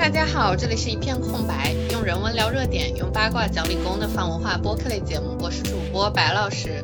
[0.00, 5.36] 大家好，这里是一片空白，用人文聊热点，用八卦讲理工的泛文化播客类节目。
[5.42, 6.82] 我是主播白老师，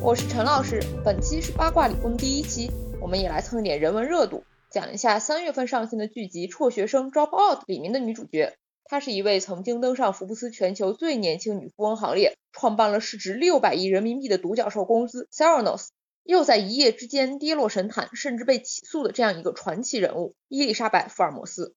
[0.00, 0.80] 我是陈老师。
[1.04, 2.70] 本期是八卦理工第一期，
[3.00, 8.54] 我们也来蹭一点人文热度，讲一下三月份上线的剧集《辍学生 Drop Out》里面的女主角。
[8.84, 15.88] 她是一位曾经登上福布斯全球最年轻女富翁行列，创办了市值六百亿人民币的独角兽公司 Theranos，
[16.22, 21.74] 又在一夜之间跌落神坛，甚至被起诉的这样一个传奇人物伊丽莎白·福尔摩斯。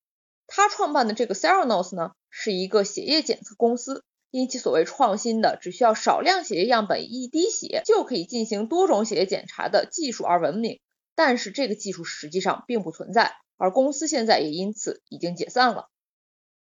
[0.48, 4.02] 他创办的这个 Theranos 呢，是一个血液检测公司，
[4.32, 10.80] 因其所谓创新的只需要少量血液样本一滴血就可以进行多种血液检查的技术而闻名。
[11.14, 15.88] 但是这个技术实际上并不存在，而公司现在也因此已经解散了。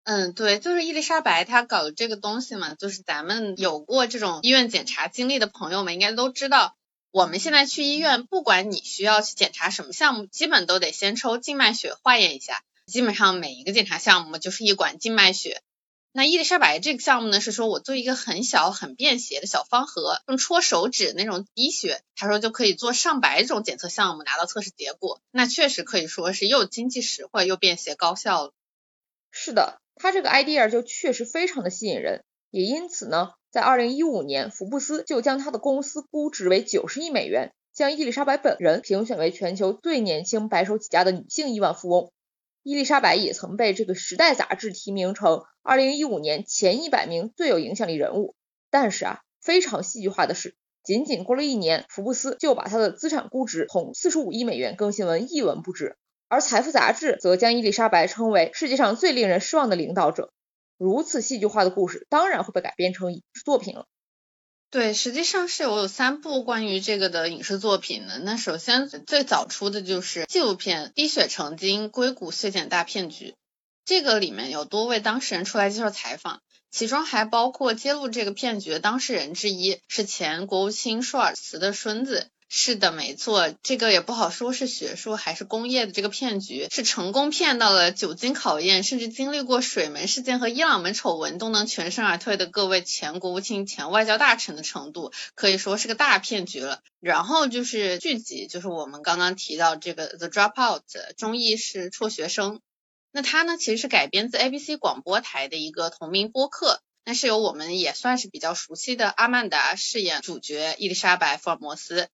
[0.05, 6.77] 嗯，对，就是伊丽莎白她搞的这个东西嘛，就是咱们有过这种医院检查经历的朋友们应该都知道，
[7.11, 15.61] 我们现在去医院，不管你需要去检查什么项目，基本都得先抽静脉血化验一下，基本上每一个检查项目就是一管静脉血。
[16.11, 28.53] 那伊丽莎白这个项目呢，是说我做一个很小很便携的小方盒，用戳手指那种滴血，他说就可以做上百种检测项目，拿到测试结果，那确实可以说是又经济实惠又便携高效。
[29.31, 29.81] 是的。
[30.01, 42.13] 他这个 idea 就确实非常的吸引人，也因此呢，在二零一五年，福布斯就将他的公司估值为九十亿美元，将伊丽莎白本人评选为全球最年轻白手起家的女性亿万富翁。
[42.69, 48.35] 伊丽莎白也曾被这个时代杂志提名成二零一五年前一百名最有影响力人物。
[48.69, 55.97] 但是啊，非常戏剧化的是，仅仅过了一年，福布斯就把他的资产估值从四十五亿美元更新为一文不值。
[56.29, 60.31] 而财富杂志则将伊丽莎白称为世界上最令人失望的领导者。
[60.77, 63.87] 如此戏剧化的故事，当然会被改编成影视作品了。
[64.71, 68.19] 对，实际上是我有三部关于这个的影视作品的。
[68.19, 73.31] 那首先最早出的就是纪录片《滴血成金：硅谷血检大骗局》，
[73.87, 82.29] 这个里面有多位当事人出来接受采访，其中还包括揭露这个骗局的当事人之一是前国务卿舒尔茨的孙子。
[82.51, 96.81] 是的，没错，这个也不好说是学术还是工业的这个骗局，是成功骗到了久经考验，甚至经历过水门事件和伊朗门丑闻都能全身而退的各位前国务卿、前外交大臣的程度，可以说是个大骗局了。
[97.01, 100.81] 然后就是剧集，就是我们刚刚提到这个《The Dropout》，
[101.19, 102.61] 中译是辍学生。
[103.13, 112.09] 那它呢，其实是改编自 ABC 广播台的一个同名播客，那是由我们也算是比较熟悉的阿曼达饰演主角伊丽莎白·福尔摩斯。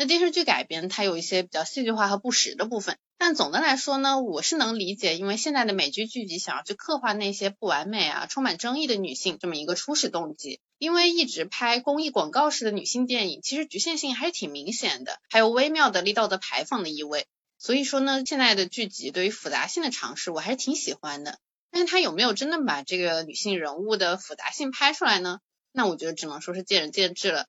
[0.00, 10.58] 那电视剧改编它有一些比较戏剧化和不实的部分，但总的来说呢，我是能理解，因为现在的美剧剧集想要去刻画那些不完美啊、充满争议的女性这么一个初始动机。
[10.78, 17.26] 因为一直拍公益广告式的女性电影，其实局限性还是挺明显的，还有微妙的立道德牌坊的意味。
[17.58, 21.38] 所以说呢，现在的剧集对于复杂性的尝试，我还是挺喜欢的。
[21.70, 25.40] 但是它有没有真的把这个女性人物的复杂性拍出来呢？
[25.72, 27.44] 那我觉得只能说是见仁见智了。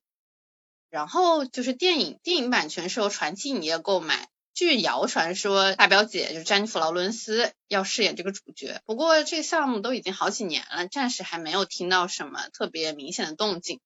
[0.92, 4.28] 然后就是电影，电影版权是由传奇影业购买。
[4.54, 8.82] 据谣传说，大表姐就是詹妮弗·劳伦斯要饰演这个主角。
[8.86, 13.80] 不过这个项目都已经好几年了，暂时还没有听到什么特别明显的动静。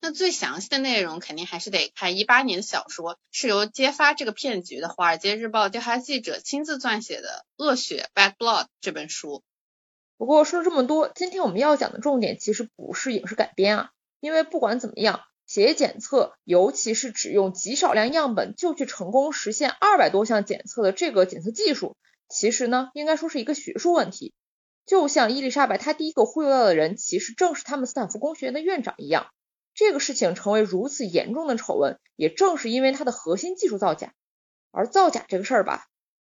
[0.00, 9.44] 那最详细的内容肯定还是得看一八年的小说，是由揭发这个骗局的《华尔街日报》调查记者亲自撰写的《恶血 （Bad Blood）》这本书。
[10.18, 15.22] 不过说了这么多，今天我们要讲的重点其实不是影视改编啊，因为不管怎么样。
[15.50, 21.96] 血液检测，尤其是只用极少量样本就去成功实现二百多项检测的这个检测技术，
[22.28, 24.32] 其实呢，应该说是一个学术问题。
[24.86, 29.26] 就像伊丽莎白她第一个忽悠到的人，其实正是他们斯坦福工学院的院长一样。
[29.74, 34.14] 这个事情成为如此严重的丑闻，也正是因为它的核心技术造假。
[34.70, 35.86] 而造假这个事儿吧，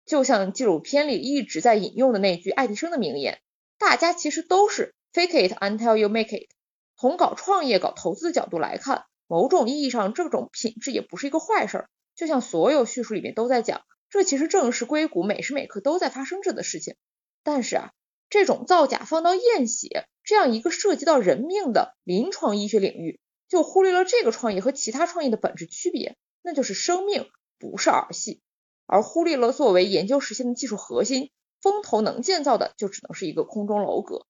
[0.04, 3.40] 就像纪录片里一直在引用的那句爱迪生的名言：
[3.78, 6.50] 大家其实都是 fake it until you make it。
[6.98, 11.90] 从搞创业、搞投资的角度来看，某种意义上，这种品质也不是一个坏事儿。
[12.14, 16.96] 就像所有叙述里面都在讲，这其实正是硅谷每时每刻都在发生着的事情。
[17.42, 17.92] 但是啊，
[18.30, 27.28] 这种造假放到验血这样一个涉及到人命的临床医学领域，就忽略了这个创业和其他创业的本质区别，那就是生命
[27.58, 28.40] 不是儿戏，
[28.86, 34.26] 而忽略了作为研究实现的技术核心，风投能建造的就只能是一个空中楼阁。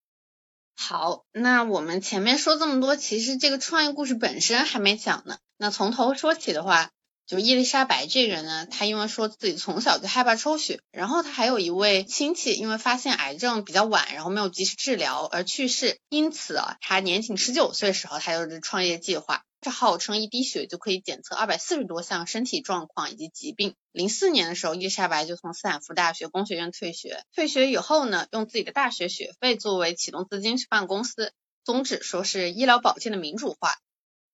[0.79, 5.39] 好，那我们前面说这么多，其实这个创业故事本身还没讲呢。
[5.57, 6.91] 那从头说起的话，
[7.27, 19.43] 就伊丽莎白这个人呢，她因为说自己从小就害怕抽血，然后她还有一位亲戚因为发现癌症比较晚，然后没有及时治疗而去世，因此啊，她年仅十九岁时候，她就是创业计划。
[19.67, 23.75] 这号称一滴血就可以检测二百四十多项身体状况以及疾病。
[23.91, 27.25] 零四年的时候，伊丽莎白就从斯坦福大学工学院退学。
[27.35, 31.33] 退学以后呢，用自己的大学学费作为启动资金去办公司，
[31.65, 33.75] 宗旨说是医疗保健的民主化。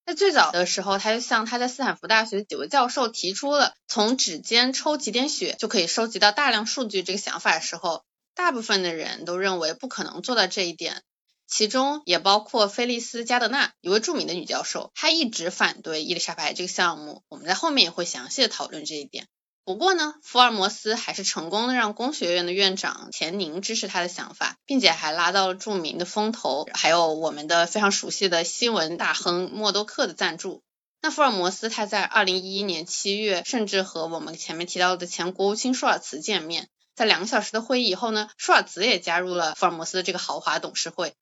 [0.05, 8.03] 在最早的时候，他就向他在斯坦福大学几位教授提出了从指尖抽几点血就可以收集到大量数据这个想法的时候，
[8.35, 11.01] 大部分的人都认为不可能做到这一点。
[11.47, 17.23] 其中也包括菲利斯加德纳，一位著名的女教授，她一直反对伊丽莎白这个项目。
[17.29, 19.27] 我们在后面也会详细的讨论这一点。
[19.65, 30.61] 不过呢，福尔摩斯还是成功的让工学院的院长钱宁支持他的想法，并且还拉到了著名的风投，还有我们的非常熟悉的新闻大亨默多克的赞助。
[31.01, 41.13] 那福尔摩斯他在二零一一年七月，甚至和我们前面提到的前国务卿舒尔茨见面，在两个小时的会议以后呢，舒尔茨也加入了福尔摩斯的这个豪华董事会。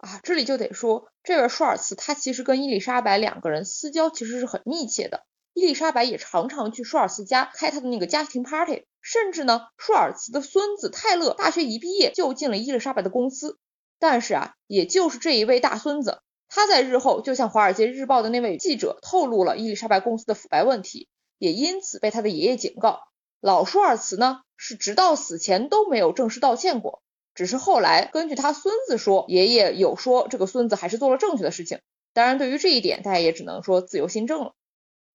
[0.00, 5.24] 啊，这里就得说，这位舒尔茨他其实跟伊丽莎白两个人私交其实是很密切的。
[5.52, 13.58] 伊丽莎白也常常去舒尔茨家开他的那个家庭 party，甚至呢，舒尔茨的孙子泰勒大学一毕业就进了伊丽莎白的公司。
[13.98, 23.00] 但是啊，也就是这一位大孙子，他在日后就向《华尔街日报》的那位记者透露了伊丽莎白公司的腐败问题，也因此被他的爷爷警告。
[23.42, 27.02] 老舒尔茨呢，是直到死前都没有正式道歉过。
[27.40, 31.80] 只是后来根据他孙子说，爷爷有说这个孙子还是做了正确的事情。
[32.12, 34.52] 当然，对于这一点，大家也只能说自由心证了。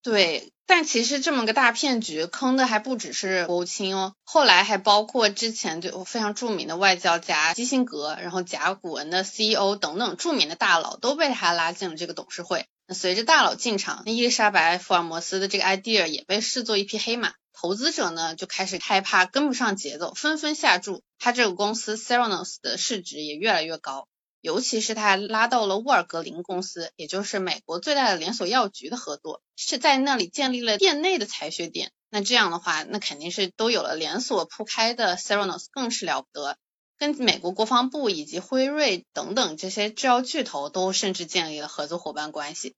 [0.01, 12.65] 对，但其实这么个大骗局，坑的还不只是国务卿哦，后来还包括之前就非常著名的外交家基辛格，然后甲骨文的 CEO 等等著名的大佬都被他拉进了这个董事会。
[12.93, 17.33] 随着大佬进场，那伊丽莎白福尔摩斯的这个 idea 也被视作一匹黑马。
[17.57, 21.01] 投资者呢就开始害怕跟不上节奏，纷纷下注。
[21.17, 24.07] 他这个公司 Serenos 的市值也越来越高，
[24.41, 31.91] 尤其是他拉到了沃尔格林公司，也就是美国最大的连锁药局的合作，是在那里建立了店内的采血点。
[32.09, 36.57] 那这样的话，那肯定是都有了连锁铺开的 Serenos 更是了不得，
[36.97, 42.73] 跟美国国防部以及辉瑞等等这些制药巨头都甚至建立了合作伙伴关系。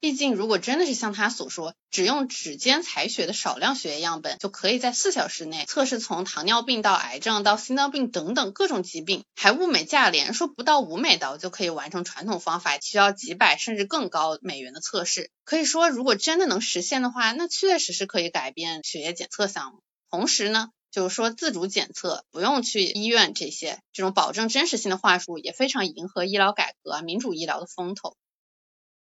[0.00, 15.32] 毕竟，如果真的是像他所说，只用指尖采血的少量血液样本，就可以在四小时内测试从糖尿病到癌症到心脏病等等各种疾病，还物美价廉，说不到五美刀就可以完成传统方法需要几百甚至更高美元的测试。
[15.44, 19.80] 可以说，如果真的能实现的话，那确实是可以改变血液检测项目。
[20.10, 28.16] 同时呢，就是说自主检测，不用去医院这些这种保证真实性的话术，也非常迎合医疗改革、民主医疗的风头。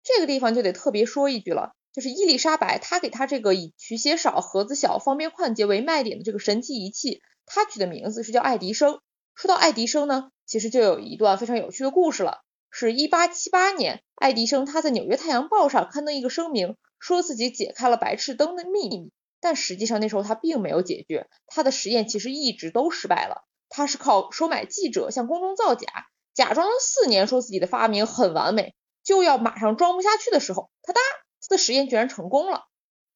[0.03, 8.99] 这个地方就得特别说一句了，就是伊丽莎白她给她这个以取血少、盒子小、方便快捷为卖点的这个神奇仪器，她取的名字是叫爱迪生。
[9.33, 12.39] 说到爱迪生呢，其实就有一段非常有趣的故事了，
[12.71, 19.11] 是一八七八年，爱迪生他在纽约太阳报上刊登一个声明，说自己解开了白炽灯的秘密，
[19.45, 28.73] 但实际上那时候他并没有解决，他的实验其实一直都失败了，他是靠收买记者向公众造假，假装了四年，说自己的发明很完美。
[29.03, 30.99] 就要马上装不下去的时候，他哒，
[31.47, 32.63] 他的实验居然成功了。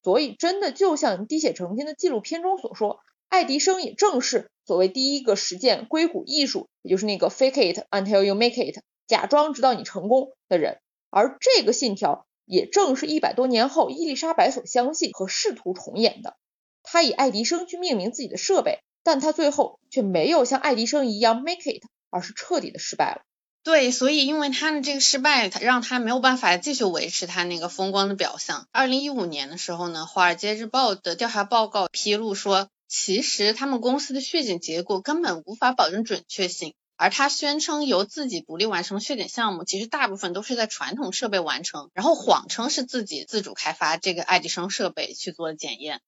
[0.04, 10.80] 所以真的就像滴血成金的纪录片中所说，爱迪生也正是所谓第一个实践硅谷艺术，也就是那个 fake it until you make it，假装直到你成功的人。
[11.10, 16.36] 而这个信条也正是一百多年后伊丽莎白所相信和试图重演的。
[16.82, 23.22] 他以爱迪生去命名自己的设备，但他最后却没有像爱迪生一样 make it，而是彻底的失败了。
[23.62, 28.68] 对，所以因为他的这个失败，他让他没有办法继续维持他那个风光的表象。
[28.72, 46.02] 二零一五年的时候呢，《华尔街日报》的调查报告披露说，其实他们公司的血检结果根本无法保证准确性，而他宣称由自己独立完成的血检项目，其实大部分都是在传统设备完成，然后谎称是自己自主开发这个爱迪生设备去做检验。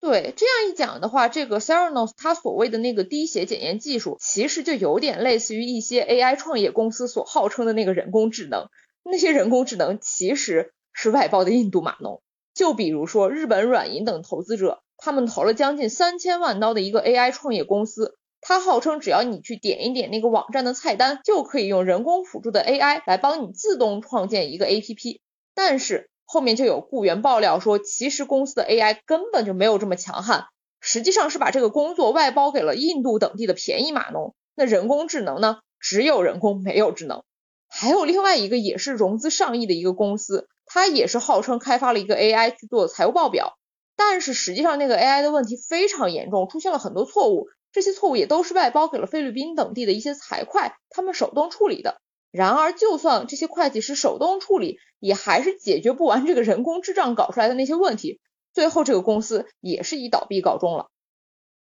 [0.00, 8.68] 对，这样一讲的话，这个 Serenos 它所谓的那个滴血检验技术，其实就有点类似于一些 AI 创业公司所号称的那个人工智能。
[9.02, 12.22] 那些人工智能其实是外包的印度码农。
[12.54, 18.16] 就比如说日本软银等投资者，他们投了将近三千万刀的一个 AI 创业公司，
[18.46, 25.20] 它号称只要你去点一点那个网站的菜单，就可以用人工辅助的 AI 来帮你自动创建一个 APP。
[25.54, 30.44] 但是后面就有雇员爆料说，其实公司的 AI 根本就没有这么强悍，
[30.78, 34.34] 实际上是把这个工作外包给了印度等地的便宜码农。
[34.54, 35.60] 那人工智能呢？
[35.80, 37.22] 只有人工没有智能。
[37.66, 43.54] 还有另外一个也是融资上亿的一个公司，它也是号称开发了一个 AI 去做财务报表，
[43.96, 52.00] 但是实际上那个 AI 的问题非常严重，出现了很多错误，这些错误也都是外包给了菲律宾等地的一些财会，他们手动处理的。
[52.30, 58.20] 然而，就算这些会计师手动处理，也还是解决不完这个人工智障搞出来的那些问题。
[58.52, 60.86] 最后，这个公司也是以倒闭告终了。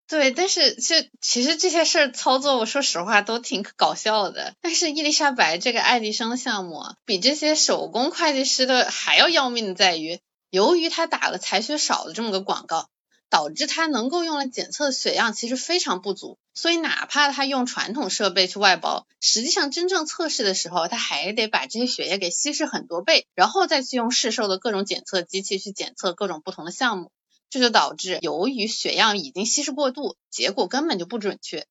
[0.08, 4.56] 对，但是这其实这些事儿操作，我说实话都挺搞笑的。
[4.62, 12.90] 但是伊丽莎白这个爱迪生项目，比这些手工会计师的还要要命的在于，由于他打了采血少的这么个广告。
[13.30, 27.12] 导致它能够用来检测的血样其实非常不足，所以哪怕他用传统设备去外包，实际上真正测试的时候，他还得把这些血液给稀释很多倍，然后再去用市售的各种检测机器去检测各种不同的项目，
[27.50, 31.68] 这就导致由于血样已经稀释过度，结果根本就不准确。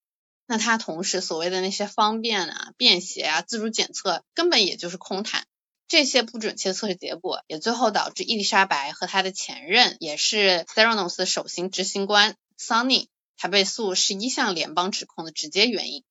[0.47, 5.45] 那他同时所谓的那些方便啊、便携啊、自主检测，根本也就是空谈。
[5.89, 13.07] 这些不准确的测试结果，也最后导致伊丽莎白和她的前任，也是 Theranos 的首席执行官 Sunny，
[13.39, 16.05] 他被诉十一项联邦指控的直接原因。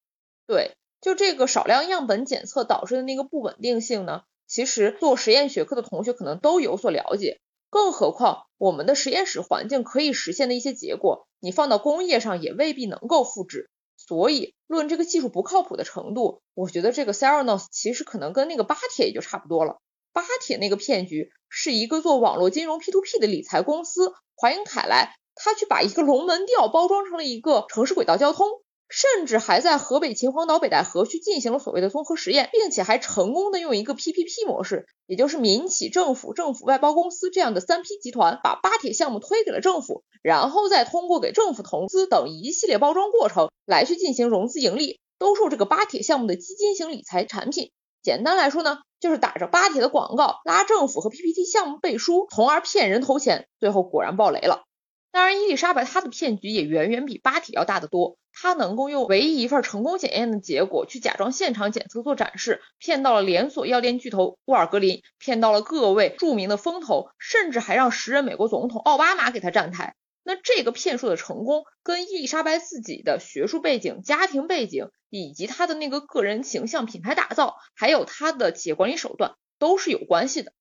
[0.47, 7.39] 对，就这个少量样本检测导致的那个不稳定性呢，其实做实验学科的同学可能都有所了解。
[7.69, 13.69] 更何况我们的实验室环境可以实现的一些结果，你放到工业上也未必能够复制。
[13.97, 19.81] 所以，论这个技术不靠谱的程度，我觉得这个 Theranos 其实可能跟那个巴铁也就差不多了。
[20.13, 28.47] 巴铁那个骗局是一个做网络金融 P2P 的理财公司华英凯莱，他去把一个龙门吊包装成了一个城市轨道交通。
[28.89, 47.71] 甚至还在河北秦皇岛北戴河去进行了所谓的综合实验，并且还成功的用一个 PPP 模式，也就是民企、政府、政府外包公司这样的三 P 集团，把巴铁项目推给了政府，然后再通过给政府投资等一系列包装过程来去进行融资盈利，兜售这个巴铁项目的基金型理财产品。
[48.01, 54.63] 简单来说呢，就是打着巴铁的广告拉政府和 PPT 项目背书，从而骗人投钱，最后果然爆雷了。
[55.11, 58.17] 当然，伊丽莎白她的骗局也远远比巴铁要大得多。
[58.39, 69.95] 他能够用唯一一份成功检验的结果去假装现场检测做展示，骗到了连锁药店巨头沃尔格林，骗到了各位著名的风投，甚至还让时任美国总统奥巴马给他站台。
[70.23, 80.51] 那这个骗术的成功，跟伊丽莎白自己的学术背景、家庭背景，以及她的那个个人形象、品牌打造，还有她的企业管理手段，都是有关系的。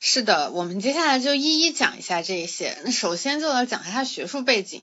[0.00, 2.78] 是的，我们接下来就一一讲一下这些。
[2.84, 4.82] 那首先就来讲一下学术背景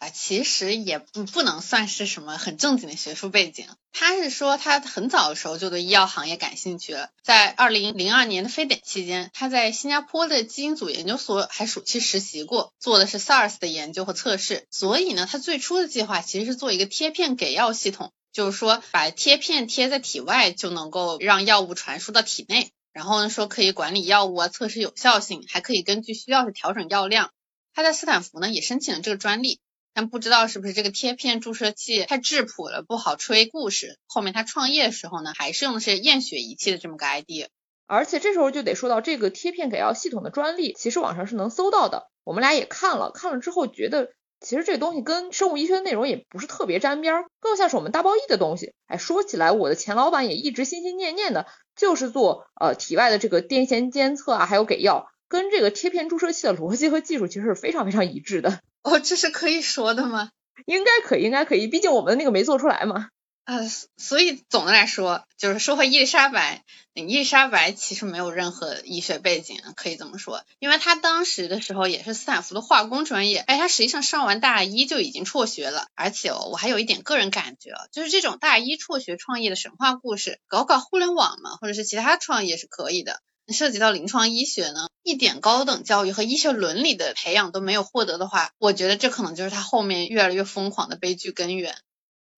[0.00, 3.68] 啊，其实也不不能算是什么很正经的学术背景。
[3.92, 14.66] 他是说他很早的时候就对医药行业感兴趣了，在二零零二年的非典期间，他在新加坡的基因组研究所还暑期实习过，做的是 SARS 的研究和测试。
[14.70, 22.72] 所以呢，他最初的计划其实是做一个贴片给药系统，就是说把贴片贴在体外就能够让药物传输到体内。
[22.92, 27.30] 然后呢，说可以管理药物啊，测试有效性，还可以根据需要去调整药量。
[27.74, 29.60] 他在斯坦福呢也申请了这个专利，
[29.92, 33.98] 但不知道是不是这个贴片注射器太质朴了，不好吹故事。
[34.06, 37.48] 后面他创业的时候呢，还是用的是验血仪器的这么个 ID。
[37.86, 42.08] 而且这时候就得说到这个贴片给药系统的专利，其实网上是能搜到的。
[42.24, 44.12] 我们俩也看了，看了之后觉得。
[44.42, 48.72] 其实这东西跟生物医学的内容也不是特别沾边，更像是我们大包医的东西。
[48.86, 58.60] 哎，说起来，我的前老板也一直心心念念的，就是做呃体外的这个癫痫监测啊，还有给药，跟这个贴片注射器的逻辑和技术其实是非常非常一致的。
[58.82, 60.30] 哦，这是可以说的吗？
[60.66, 63.08] 应该可以，应该可以，毕竟我们那个没做出来嘛。
[63.44, 66.62] 呃，所以总的来说，就是说回伊丽莎白，
[66.94, 83.20] 伊丽莎白其实没有任何医学背景，可以这么说，因为她当时的时候也是斯坦福的化工专业，哎，她实际上上完大一就已经辍学了，而且哦，我还有一点个人感觉，就是这种大一辍学创业的神话故事，搞搞互联网嘛，或者是其他创业是可以的，
[83.52, 91.74] 涉及到临床医学呢，一点高等教育和医学伦理的培养都没有获得的话，我觉得这可能就是他后面越来越疯狂的悲剧根源。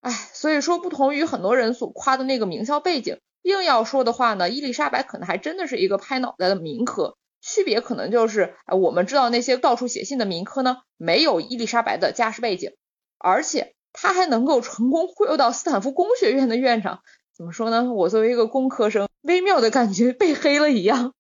[0.00, 12.73] 哎，所以说不同于很多人所夸的那个名校背景，硬要说的话呢，伊丽莎白可能还真的是一个拍脑袋的民科，区别可能就是，我们知道那些到处写信的民科呢，没有伊丽莎白的家世背景，
[13.19, 17.02] 而且他还能够成功忽悠到斯坦福工学院的院长，
[17.37, 17.92] 怎么说呢？
[17.92, 21.14] 我作为一个工科生，微妙的感觉被黑了一样。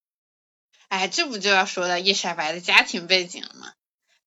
[0.88, 3.72] 哎，这不就要说到伊丽莎白的家庭背景了吗？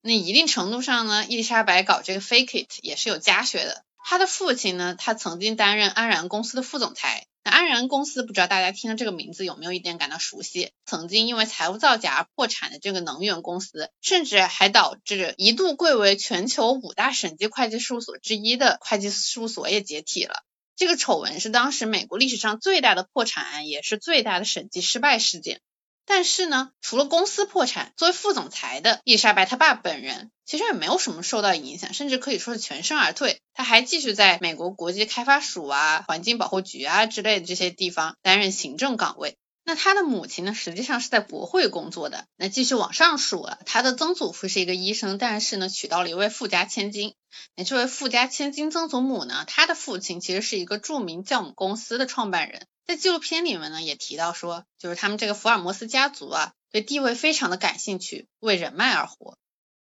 [0.02, 3.84] 那一定程度上呢，伊丽莎白搞这个 fake it 也是有家学的。
[4.04, 7.28] 他的父亲呢，他曾经担任安然公司的副总裁。
[7.44, 10.72] 那安然公司不知道大家听了这个名字有没有一点感到熟悉？
[10.86, 20.44] 曾经因为财务造假而破产的这个能源公司，甚至还导致一度贵为全球五大审计会计事务所之一的会计事务所也解体了。
[20.76, 25.62] 这个丑闻是当时美国历史上最大的破产案，也是最大的审计失败事件。
[26.08, 33.42] 但是呢，除了公司破产，作为副总裁的伊莎白她爸本人其实也没有什么受到影响，甚至可以说是全身而退。
[33.56, 39.36] 他还继续在美国国际开发署啊、环境保护局啊之类的这些地方担任行政岗位。
[39.64, 42.28] 那他的母亲呢，实际上是在国会工作的。
[42.38, 47.16] 那继续往上数了，他的曾祖父是一个医生，但是呢，娶到了一位富家千金。
[47.56, 52.68] 那这位富家千金曾祖母呢，她的父亲其实是一个著名酵母公司的创办人。
[52.86, 59.38] 在纪录片里面呢，也提到说，就是他们这个福尔摩斯家族啊，对地位非常的感兴趣，为人脉而活。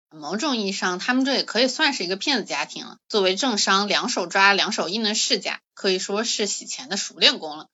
[0.10, 2.98] 某种意义上，他们这也可以算是一个骗子家庭了。
[3.10, 7.68] 作为政商，两手抓，两手硬的世家，可以说是洗钱的熟练工了。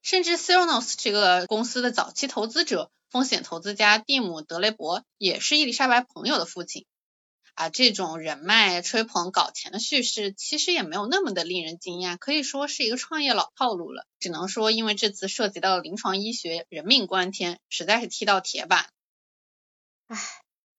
[0.00, 6.86] 甚至 c e r o n o s 这个公司的早期投资者、风险投资家蒂姆·德雷伯，也是伊丽莎白朋友的父亲。
[7.54, 14.06] 啊，这种人脉吹捧搞钱的叙事，其实也没有那么的令人惊讶，可以说是一个创业老套路了。
[14.18, 18.86] 只能说，因为这次涉及到临床医学，人命关天，实在是踢到铁板。
[20.08, 20.18] 唉，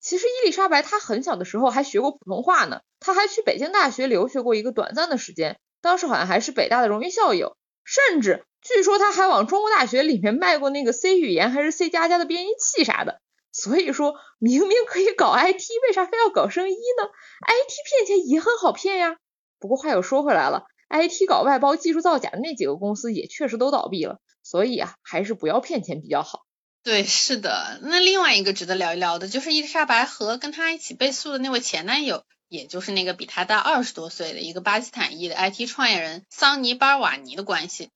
[0.01, 13.21] 其实伊丽莎白她很小的时候还学过普通话呢，她还去北京大学留学过一个短暂的时间，当时好像还是北大的荣誉校友，甚至据说她还往中国大学里面卖过那个 C 语言还是 C 加加的编译器啥的。
[13.53, 17.07] 所以说明明可以搞 IT，为啥非要搞生医呢
[17.47, 19.15] ？IT 骗钱也很好骗呀。
[19.59, 24.17] 不过话又说回来了，IT 搞外包、技术造假的那几个公司也确实都倒闭了。
[24.41, 26.41] 所以啊，还是不要骗钱比较好。
[26.83, 27.79] 对，是的。
[27.83, 37.89] 那另外一个值得聊一聊的就是伊丽莎白和跟她一起被诉的那位前男友，也就是那个比她大二十多岁的一个巴基斯坦裔的 IT 创业人桑尼巴尔瓦尼的关系。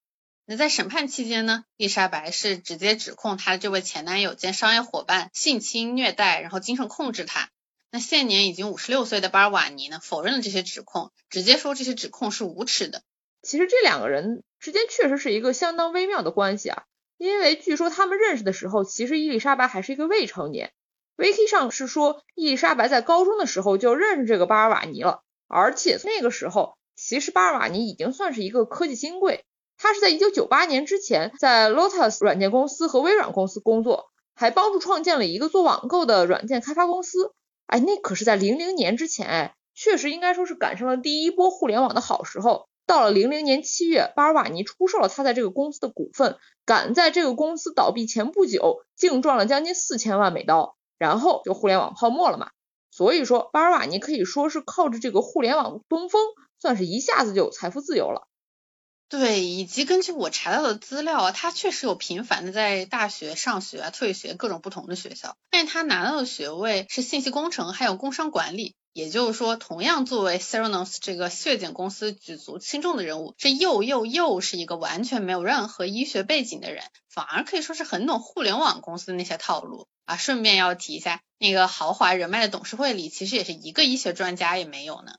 [0.50, 7.50] 那在审判期间呢，伊丽莎白是直接指控她的这位前男友兼商业伙伴性侵、虐待，然后精神控制她。
[7.92, 13.04] 那现年已经五十六岁的巴尔瓦尼呢，否认了这些指控，直接说这些指控是无耻的。
[13.42, 16.84] 其实这两个人之间确实是一个相当微妙的关系啊，
[17.18, 20.72] 因为据说他们认识的时候，其实伊丽莎白还是一个未成年。
[21.18, 29.44] Wiki 上是说伊丽莎白在高中的时候就认识这个巴尔瓦尼了，而且那个时候其实巴尔瓦尼已经算是一个科技新贵。
[29.78, 37.32] 他是在一九九八年之前，在 Lotus 软件公司和微软公司工作，还帮助创建了一个做网购的软件开发公司。
[37.68, 42.68] 哎，那可是在零零年之前，哎，确实应该说是赶上了第一波互联网的好时候。
[42.86, 52.50] 到了零零年七月，巴尔瓦尼出售了他在这个公司的股份，赶在这个公司倒闭前不久，净赚了将近四千万美刀，然后就互联网泡沫了嘛。
[52.90, 56.22] 所以说，巴尔瓦尼可以说是靠着这个互联网东风，
[56.60, 58.30] 算是一下子就有财富自由了。
[59.10, 80.18] 对，以及根据我查到的资料啊，他确实有频繁的在大学上学啊、退学各种不同的学校，但是他拿到的学位是信息工程还有工商管理，也就是说，同样作为 s e r o n o s 这个血检公司举足轻重的人物，这又又又是一个完全没有任何医学背景的人，反而可以说是很懂互联网公司的那些套路啊。
[80.18, 85.14] 顺便要提一下，那个豪华人脉的董事会里，其实也是一个医学专家也没有呢。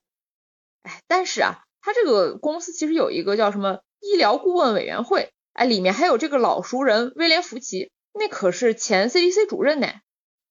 [0.83, 1.65] 哎，但是啊。
[1.89, 9.89] 他这个公司其实有一个叫什么医疗顾问委员会，哎，里面还有这个老熟人威廉福奇，那可是前 CDC 主任呢。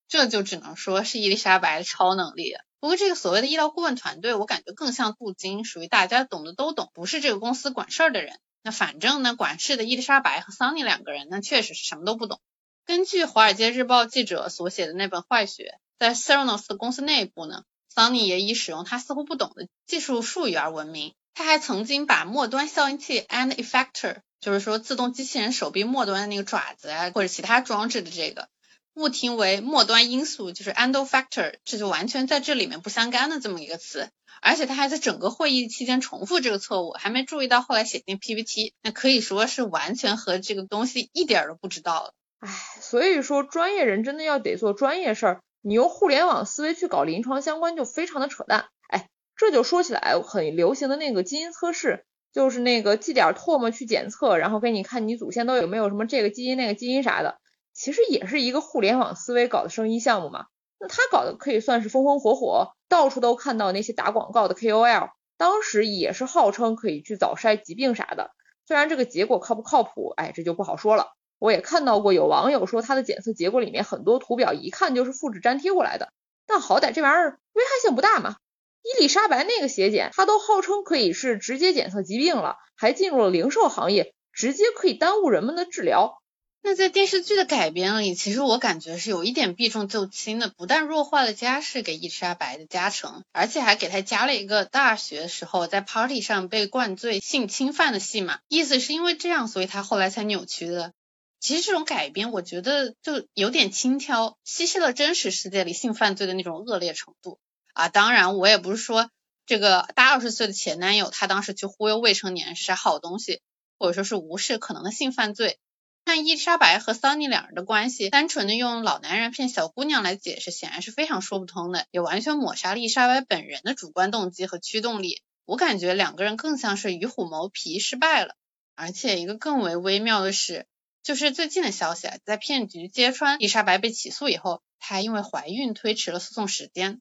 [0.07, 2.55] 这就只能说是伊丽莎白的超能力。
[2.79, 8.39] 不过这个所谓的医疗顾问团队，我感觉更像镀金，属于大家懂的都懂，不是这个公司管事儿的人。
[8.63, 12.41] 那反正呢，管事的伊丽莎白和桑尼两个人，那确实是什么都不懂。
[12.87, 15.63] 根据《华尔街日报》记者所写的那本《坏学》，
[15.99, 17.63] 在 s e r o n o s 的公司内部呢，
[17.97, 21.15] 桑尼也以使用他似乎不懂的技术术语而闻名。
[21.33, 28.49] 他还曾经把末端效应器 and effector，就是说自动机器人手臂末端的那个爪子啊，或者其他装置的这个
[28.93, 34.09] 误听为末端因素，就是 and factor，这就完全在这里面不相干的这么一个词。
[34.43, 42.13] 而且他还在整个会议期间重复这个错误，还没注意到后来写进 PPT，那可以说是完全和这个东西一点都不知道了。
[42.41, 48.65] 唉，所以说专业人真的要得做专业事儿，你用互联网思维去搞临床相关就非常的扯淡。
[48.89, 49.09] 哎。
[49.39, 57.37] 这就说起来很流行的那个基因测试，就是那个寄点唾沫去检测，然后给你看你祖先都有没有什么这个基因那个基因啥的，
[57.71, 60.47] 其实也是一个互联网思维搞的生意项目嘛。
[60.79, 68.31] 那他搞的可以算是风风火火，到处都看到那些打广告的 KOL，当时也是号称可以去早筛疾病啥的。
[68.65, 71.11] 虽然这个结果靠不靠谱，哎，这就不好说了。
[71.39, 76.11] 我也看到过有网友说他的检测结果里面很多图表一看就是复制粘贴过来的，
[76.45, 78.37] 但好歹这玩意儿危害性不大嘛。
[78.83, 86.21] 伊丽莎白那个血检，它都号称可以是直接检测疾病了，还进入了零售行业，直接可以耽误人们的治疗。
[86.63, 98.39] 那在电视剧的改编里，其实我感觉是有一点避重就轻的，不但弱化了家世给伊丽莎白的加成，而且还给她加了一个大学时候在 party 上被灌醉性侵犯的戏码。
[98.47, 100.93] 意思是因为这样，所以她后来才扭曲的。
[101.39, 107.39] 其实这种改编，我觉得就有点轻佻，稀释了真实世界里性犯罪的那种恶劣程度
[107.73, 107.89] 啊。
[107.89, 109.11] 当然，我也不是说
[109.45, 113.41] 这个大二十岁的前男友他当时去忽悠未成年是好东西，
[113.77, 115.59] 或者说是无视可能的性犯罪。
[116.05, 125.21] 看伊丽莎白和桑尼两人的关系，单纯的用老男人骗小姑娘来解释，显然是非常说不通的，也完全抹杀了伊丽莎白本人的主观动机和驱动力。
[125.45, 128.35] 我感觉两个人更像是与虎谋皮失败了。
[128.75, 130.65] 而且一个更为微妙的是。
[131.07, 136.99] 就是最近的消息啊，在骗局揭穿伊丽莎白被起诉以后，她因为怀孕推迟了诉讼时间。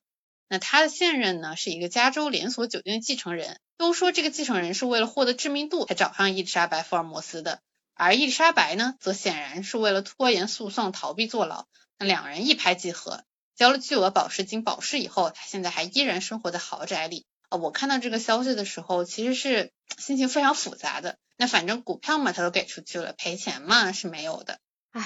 [0.48, 3.58] 那她的现任呢，是一个加州连锁酒店的继承人。
[3.76, 7.58] 都说这个继承人是为了获得知名度才找上伊丽莎白福尔摩斯的，
[7.94, 11.66] 而伊丽莎白呢，则显然是为了拖延诉讼逃避坐牢。
[11.98, 13.24] 那两人一拍即合，
[13.56, 17.26] 交了巨额保释金保释以后，她现在还依然生活在豪宅里。
[17.48, 21.16] 啊，我看到这个消息的时候，其实是心情非常复杂的。
[21.36, 24.58] 那反正股票嘛，他都给出去了，赔钱嘛是没有的。
[24.90, 25.02] 唉，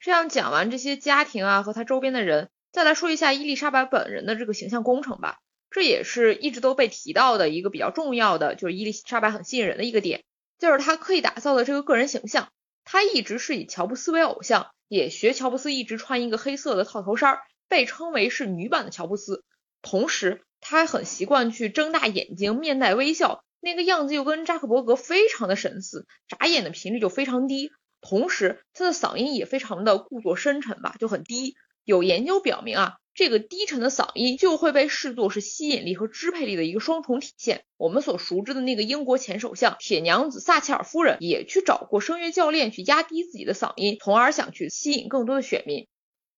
[0.00, 5.38] 这样讲完这些家庭啊和他周边的人，再来说一下伊丽莎白本人的这个形象工程吧。
[5.70, 10.22] 这也是一直都被提到的一个比较重要的，就是伊丽莎白很吸引人的一个点，
[10.58, 12.52] 就是她刻意打造的这个个人形象。
[12.84, 19.44] 她一直是以乔布斯为偶像，也学乔布斯一直穿一个黑色的套头衫，被称为是女版的乔布斯。
[19.80, 23.44] 同时，他很习惯去睁大眼睛，面带微笑。
[23.60, 27.70] 那个样子又跟扎克伯格非常的神似，眨眼的频率就非常低，
[28.00, 31.54] 同时他的嗓音也非常的故作深沉吧，就很低。
[31.84, 37.64] 有研究表明啊，这个低沉的嗓音就会被视作是吸引力和支配力的一个双重体现。
[37.76, 45.88] 我们所熟知的那个英国前首相铁娘子撒切尔夫人也去找过声乐教练去压低自己的嗓音，从而想去吸引更多的选民。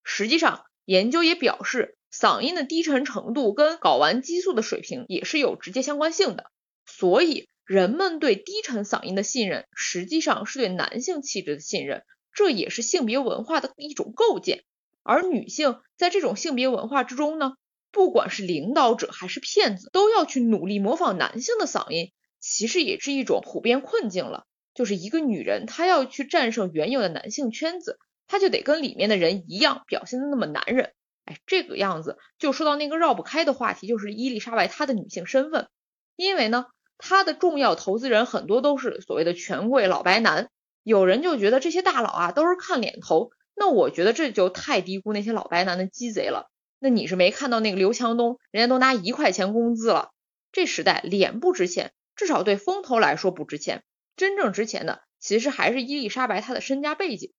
[0.02, 6.52] 实际上，研究也表示，嗓音的低沉程度跟睾丸激素的水平也是有直接相关性的。
[6.86, 14.62] 所以，人们对低沉嗓音的信任，实际上是对男性气质的信任，这也是性别文化的一种构建。
[15.02, 17.54] 而女性在这种性别文化之中呢，
[17.90, 24.44] 不管是领导者还是骗子，都要去努力模仿男性的嗓音，其实也是一种普遍困境了。
[24.72, 27.98] 就是一个女人，她要去战胜原有的男性圈子，
[28.28, 30.92] 她就得跟里面的人一样，表现的那么男人。
[31.24, 35.68] 哎，这个样子就说到那个绕不开的话题，就是伊丽莎白她的女性身份，
[36.16, 36.66] 因为呢。
[36.96, 40.48] 她的重要投资人很多都是所谓的权贵老白男，
[40.84, 46.46] 有人就觉得这些大佬啊都是看脸投，那我觉得这就太低估那些老白男的鸡贼了。
[46.78, 50.12] 那你是没看到那个刘强东，人家都拿一块钱工资了。
[50.52, 53.82] 这时代脸不值钱，至少对风投来说不值钱，
[54.16, 57.32] 真正值钱的其实还是伊丽莎白她的身家背景。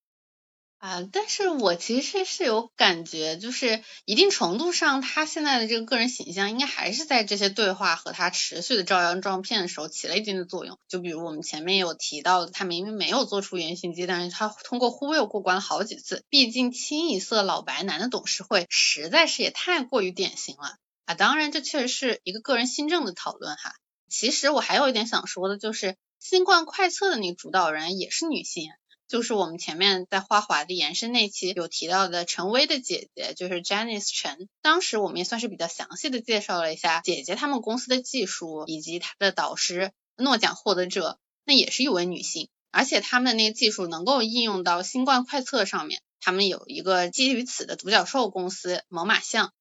[0.78, 10.78] 啊，但是我其实是有感觉，就是一定程度上，他现在的这个个人形象，应该还是在这些对话和他持续的招摇撞骗的时候起了一定的作用。
[10.88, 16.24] 就比如我们前面有提到的，他明明没有做出原型机，但是他通过忽悠过关了好几次。
[16.30, 21.16] 毕竟清一色老白男的董事会，实在是也太过于典型了啊！
[21.16, 23.74] 当然，这确实是一个个人新政的讨论哈。
[24.08, 28.70] 其实我还有一点想说的，就是新冠快测的那个主导人也是女性。
[29.08, 34.50] 就是我们前面在花滑的延伸那期有提到的陈薇的姐姐，就是 Janice 陈。
[34.62, 46.02] 当时我们也算是比较详细的介绍了一下姐姐他们公司的技术以及她的导师诺奖获得者，那也是一位女性，而且他们的那个技术能够应用到新冠快测上面。
[46.20, 49.54] 他们有一个基于此的独角兽公司猛犸象，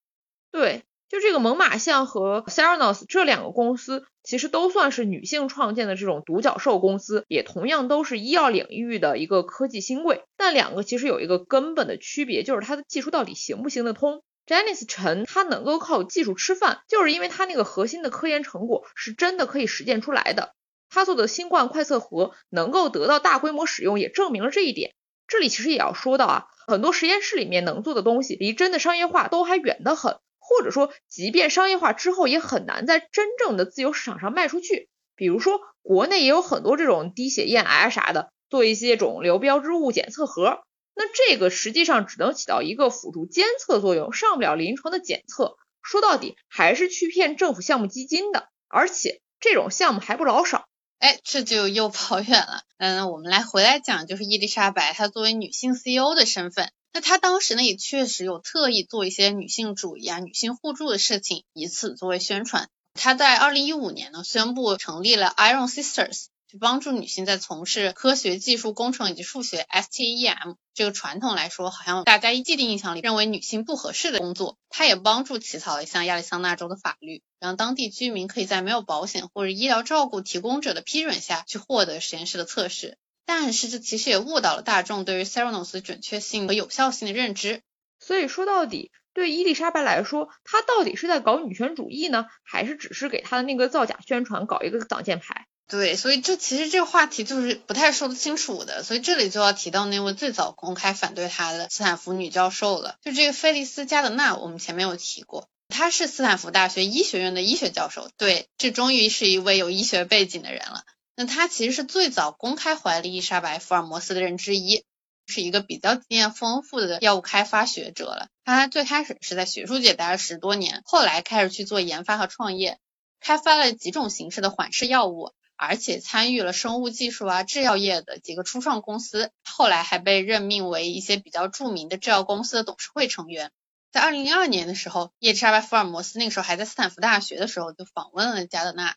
[0.50, 0.84] 对。
[1.14, 10.24] 就这个猛犸象和 Theranos 这两个公司，其实都算是女性创建的这种独角兽公司，也同样都是医药领域的一个科技新贵。
[10.36, 14.24] 但两个其实有一个根本的区别，就是它的技术到底行不行得通。
[14.44, 20.52] Janice 陈他能够靠技术吃饭，就是因为他那个核心的科研成果是真的可以实践出来的。
[20.90, 24.94] 他做的新冠快测盒能够得到大规模使用，也证明了这一点。
[25.28, 30.16] 这里其实也要说到啊，很多实验室里面能做的东西，离真的商业化都还远得很。
[30.46, 34.90] 或者说，即便商业化之后，也很难在真正的自由市场上卖出去。
[35.16, 40.60] 比如说，国内也有很多这种低血验癌啥的，做一些肿瘤标志物检测盒。
[40.94, 45.56] 那这个实际上只能起到一个辅助监测作用，上不了临床的检测。
[45.82, 50.66] 说到底，还是去骗政府项目基金的，而且这种项目还不老少。
[50.98, 52.62] 哎，这就又 跑远了。
[52.78, 56.70] 嗯，我们来回来讲，就是伊丽莎白她作为女性 CEO 的身份。
[56.94, 62.68] 那她当时呢，也确实有特意做一些女性主义啊、女性互助的事情，以此作为宣传。
[62.94, 74.56] 她在二零一五年呢，宣布成立了 Iron Sisters，去帮助女性在从事科学技术、工程以及数学 STEM 这个传统来说，好像大家一既定印象里认为女性不合适的工作。
[74.68, 82.98] 她也帮助起草了一项亚利桑那州的法律，让当地居民可以在没有保险或者医疗照顾提供者的批准下去获得实验室的测试。
[83.26, 87.62] 但是这其实也误导了大众对于 Theranos 准确性和有效性的认知。
[87.98, 95.46] 所以说到底，对伊丽莎白来说，她到底是在搞女权主义呢，还是只是给她的那个造假宣传搞一个挡箭牌？
[95.66, 98.82] 对，所以这其实这个话题就是不太说得清楚的。
[98.82, 108.10] 所以这里就要提到那位最早公开反对她的斯坦福女教授了，就这个菲利斯加德纳，我们前面有提过，她是斯坦福大学医学院的医学教授。
[108.18, 110.84] 对，这终于是一位有医学背景的人了。
[111.16, 114.84] 那他其实是最早公开怀疑伊莎白·福尔摩斯的人之一，
[115.26, 118.28] 是一个比较经验丰富的药物开发学者了。
[118.44, 122.78] 他最开始是在学术界待了十多年，后来开始去做研发和创业，
[123.20, 129.30] 开发了几种形式的缓释药物，而且参与了生物技术啊、制药业的几个初创公司。
[129.44, 133.52] 后来还被任命为一些比较著名的制药公司的董事会成员。
[133.92, 138.96] 在二零零二年的时候，伊莎白·福尔摩斯那个时候还在斯坦福大学的时候，就访问了加德纳。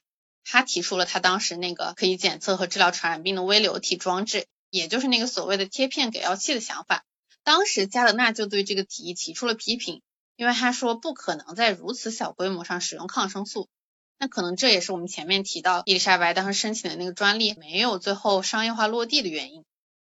[0.50, 7.04] 他提出了他当时那个可以检测和治疗传染病的微流体装置，也就是那个所谓的贴片给药器的想法。
[7.44, 10.02] 当时加德纳就对这个提议提出了批评，
[10.38, 13.68] 因为他说不可能在如此小规模上使用抗生素。
[14.18, 19.66] 那可能这也是我们前面提到伊丽莎白当时申请的那个专利没有最后商业化落地的原因。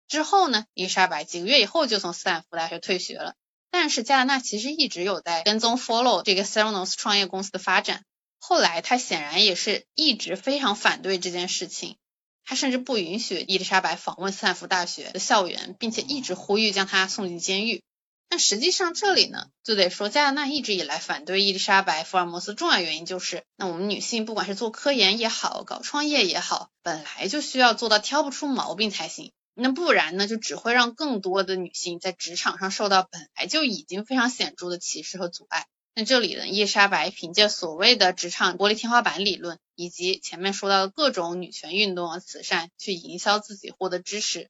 [0.08, 3.34] 之后呢，伊丽莎白几个月以后就从斯坦福大学退学了。
[3.70, 8.04] 但是加德纳其实一直有在跟踪 follow 这个 Theranos 创业公司的发展。
[8.38, 11.96] 后来，他显然也是一直非常反对这件事情，
[12.44, 17.82] 他甚至不允许伊丽莎白访问斯坦福大学的校园，并且一直呼吁将她送进监狱。
[18.30, 35.66] 但实际上，这里呢，就得说加纳一直以来反对伊丽莎白·福尔摩斯重要原因就是，那我们女性不管是做科研也好，搞创业也好，本来就需要做到挑不出毛病才行，那不然呢，就只会让更多的女性在职场上受到本来就已经非常显著的歧视和阻碍。
[35.98, 44.48] 那这里呢，伊莎白凭借所谓的职场玻璃天花板理论，以及前面说到的各种女权运动啊慈善，去营销自己获得支持，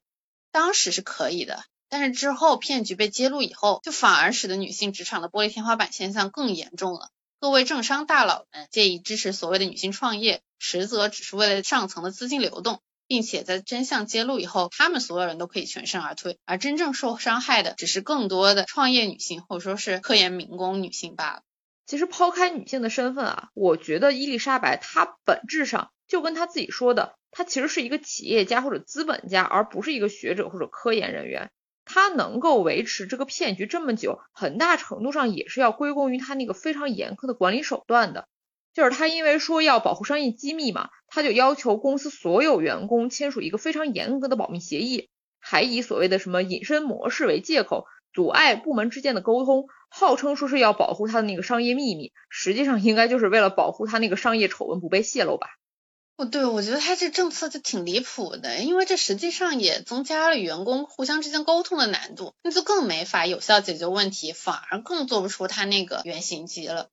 [0.51, 1.63] 当时是可以的。
[1.89, 7.09] 但是之后骗局被揭露以后，就反而使得女性职场的玻璃天花板现象更严重了。
[7.39, 12.79] 各位政商大佬们借以支持所谓的女性创业，实则只是为了上层的资金流动。
[13.09, 21.41] 并且在真相揭露以后，他们所有人都可以全身而退，而真正受伤害的只是更多的创业女性或者说是科研民工女性罢了。
[21.87, 31.49] 其实抛开女性的身份啊，我觉得伊丽莎白她本质上就跟她自己说的，她其实是一个企业家或者资本家，而不是一个学者或者科研人员。
[31.85, 38.27] 她能够维持这个骗局这么久，很大程度上也是要归功于她那个非常严苛的管理手段的。
[38.73, 55.47] 就是他因为说要保护商业机密嘛，他就要求公司所有员工签署一个非常严格的保密协议，还以所谓的什么隐身模式为借口，阻碍部门之间的沟通，号称说是要保护他的那个商业秘密，实际上应该就是为了保护他那个商业丑闻不被泄露吧。
[56.15, 66.89] 哦，对，我觉得他这政策就挺离谱的，因为这实际上也增加了员工互相之间沟通的难度，那就更没法有效解决问题，反而更做不出他那个原型机了。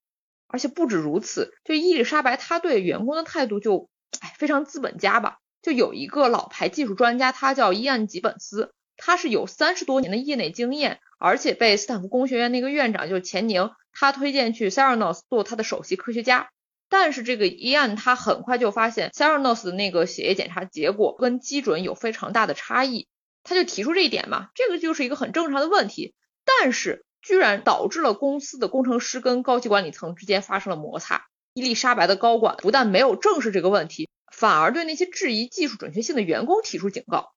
[0.49, 3.89] 而且不止如此，就伊丽莎白，她对员工的态度就，
[4.21, 5.39] 哎，非常资本家吧。
[5.63, 16.51] 就有一个老牌技术专家，他叫伊安吉本斯，他是有三十多年的业内经验，而且被斯坦福工学院那个院长就是钱宁，他推荐去 Theranos 做他的首席科学家。
[16.89, 23.09] 但是这个伊安他很快就发现 Theranos 的那个血液检查结果跟基准有非常大的差异，
[23.43, 26.15] 他就提出这一点嘛，这个就是一个很正常的问题。
[26.45, 31.27] 但是居然导致了公司的工程师跟高级管理层之间发生了摩擦。
[31.55, 37.33] 伊丽莎白的高管不但没有正视这个问题，反而对那些质疑技术准确性的员工提出警告。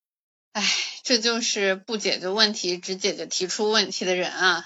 [0.52, 0.64] 唉，
[1.04, 4.66] 这就是不解决问题，只解决提出问题的人啊。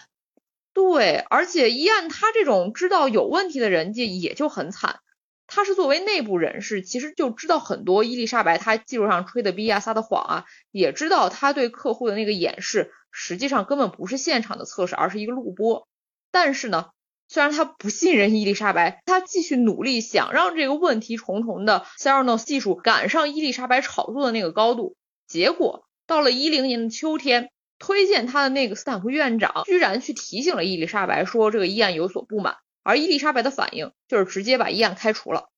[0.74, 5.00] 对，而且一按他这种知道有问题的人家也就很惨。
[5.48, 12.92] 他是作为内部人士，其实就知道很多伊丽莎白她技术上吹的逼啊、撒的谎啊，也知道他对客户的那个演示。
[13.14, 15.88] 实际上根本不是现场的测试，而是一个录播。
[16.32, 16.90] 但是呢，
[17.30, 24.98] 虽然他不信任伊丽莎白，他继续努力想让这个问题重重的 Theranos 技术赶上伊丽莎白炒作的那个高度。
[25.28, 32.58] 结果到了一零年的秋天，推荐他的那个斯坦福院长居然去提醒了伊丽莎白，说这个伊案有所不满。
[32.82, 35.50] 而伊丽莎白的反应就是直接把伊案开除了。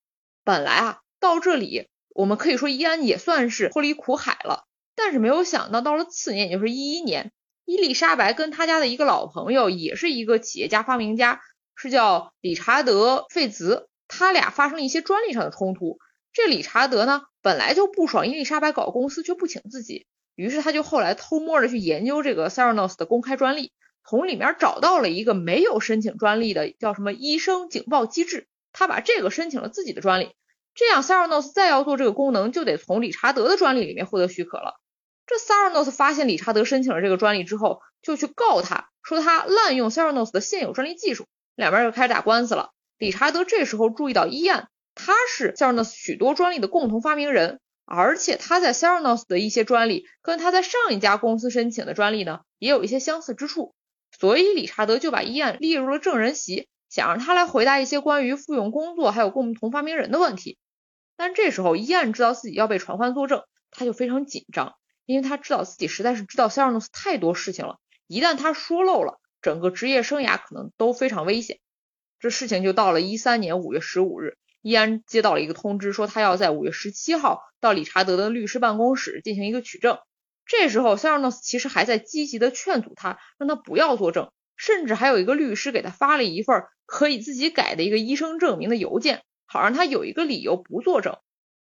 [0.43, 4.65] 本来啊，到这里我们可以说伊安也算是脱离苦海了，
[4.95, 7.31] 但是没有想到到了次年，也就是一一年。
[7.65, 11.41] 伊丽莎白跟他家的一个老朋友，也是一个企业家发明家，
[11.75, 13.89] 是叫理查德·费茨。
[14.07, 15.97] 他俩发生了一些专利上的冲突。
[16.31, 23.71] 这理查德呢，本来就不爽伊丽莎白搞公司却不请自己，于是他就后来偷摸的去研究这个 Theranos 的公开专利，
[24.07, 28.47] 从里面找到了一个没有申请专利的，叫什么医生警报机制。
[28.73, 30.35] 他把这个申请了自己的专利，
[30.75, 34.79] 这样 Theranos 再要做这个功能，就得从理查德的专利里面获得许可了。
[35.27, 42.71] 这 Theranos 发现理查德申请了这个专利之后，就去告他说他滥用 Theranos 的现有专利技术，两边就开始打官司了。
[42.97, 53.73] 理查德这时候注意到伊安，他是 Theranos 许多专利的共同发明人，而且他在 Theranos 的一些专利跟他在上一家公司申请的专利呢也有一些相似之处，
[54.17, 60.57] 所以理查德就把伊安列入了证人席，想让他来回答一些关于复用工作还有共同发明人的问题。
[61.17, 64.75] 但这时候伊安知道自己要被传唤作证，他就非常紧张。
[65.05, 71.59] 因为他知道自己实在是知道 Theranos 太多事情了，一旦他说漏了，整个职业生涯可能都非常危险。
[72.19, 79.99] 这事情就到了一三年五月十五日，伊安接到了一个通知，说他要在五月十七号到理查德的律师办公室进行一个取证。
[80.47, 91.17] 这时候 Theranos 其实还在积极的劝阻他，让他不要作证，甚至还有一个律师给他发了一份可以自己改的一个医生证明的邮件，好让他有一个理由不作证。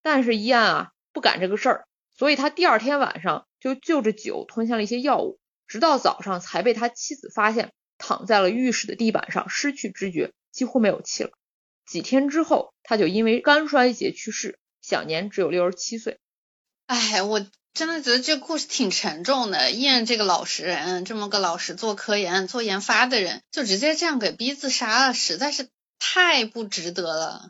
[0.01, 1.87] 但是伊安啊不敢这个事儿。
[2.23, 11.31] 所以他第二天晚上就就着酒吞下了一些药物，直到早上才被他妻子发现躺在了浴室的地板上，失去知觉，几乎没有气了。
[11.85, 16.17] 几天之后，他就因为肝衰竭去世，享年只有六十七岁。
[16.85, 19.71] 哎，我真的觉得这个故事挺沉重的。
[19.71, 25.67] 燕这个老实人，这么个老实做科研、做研发的人，就直接这样给逼自杀了，实在是
[25.99, 27.49] 太不值得了。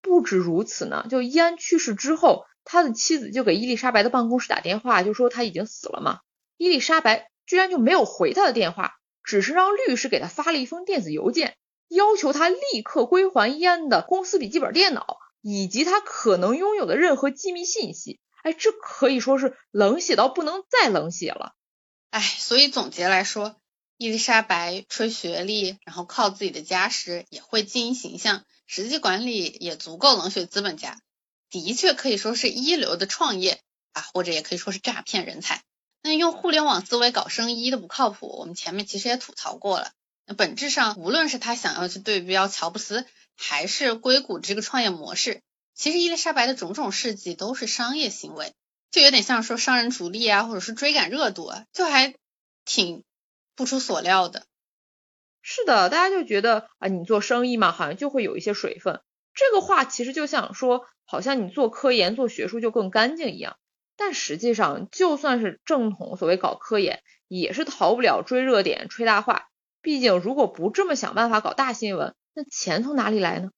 [0.00, 2.44] 不止如此呢，就伊安去世之后。
[2.64, 6.20] 他的妻子就给伊丽莎白的办公室打电话，就说他已经死了嘛。
[6.56, 11.56] 伊丽莎白居然就没有回他的电话，只是让律师给他发了一封电子邮件，
[11.88, 18.20] 要求他立刻归还伊安的公司笔记本电脑以及他可能拥有的任何机密信息。
[18.42, 21.54] 哎，这可以说是冷血到不能再冷血了。
[22.10, 23.56] 哎，所以总结来说，
[23.96, 31.00] 伊丽莎白吹学历，然后靠自己的家世，也会经营形象，实际管理也足够冷血资本家。
[31.52, 33.60] 的确可以说是一流的创业
[33.92, 35.62] 啊，或者也可以说是诈骗人才。
[36.02, 39.92] 那用互联网思维搞生意的不靠谱，我们前面其实也吐槽过了。
[40.26, 45.42] 那本质上，无论是他想要去对标乔布斯，还是硅谷这个创业模式，
[45.74, 48.54] 其实伊丽莎白的种种事迹都是商业行为，
[48.90, 52.14] 就有点像说商人逐利啊，或者是追赶热度啊，就还
[52.64, 53.04] 挺
[53.54, 54.46] 不出所料的。
[55.42, 59.02] 是的，大家就觉得啊，你做生意嘛，好像就会有一些水分。
[59.34, 60.86] 这个话其实就像说。
[61.04, 63.58] 好像你做科研、做学术就更干净一样，
[63.98, 69.48] 但实际上，就算是正统所谓搞科研，也是逃不了追热点、吹大话。
[69.82, 73.50] 毕竟，如果不这么想办法搞大新闻，那钱从哪里来呢？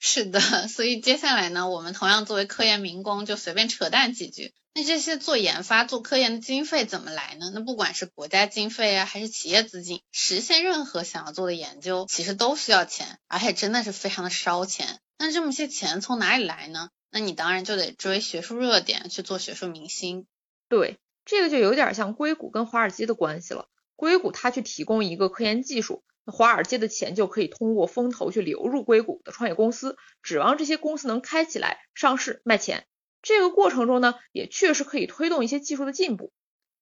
[0.00, 4.52] 是的， 所以接下来呢，我们同样作为科研民工，就随便扯淡几句。
[4.72, 7.50] 那这些做研发、做科研的经费怎么来呢？
[7.52, 15.00] 那不管是国家经费啊，还是企业资金，实现任何想要做的研究，其实都需要钱，而且真的是非常的烧钱。
[15.18, 16.88] 那这么些钱从哪里来呢？
[17.10, 20.26] 那你当然就得追学术热点，去做学术明星。
[20.68, 23.66] 对，这个就有点像硅谷跟华尔街的关系了。
[23.96, 32.86] 硅谷它去提供一个科研技术，华尔街的钱就可以通过风投去流入硅谷的创业公司，指望这些公司能开起来、上市、卖钱。
[33.22, 36.32] 这个过程中呢，也确实可以推动一些技术的进步。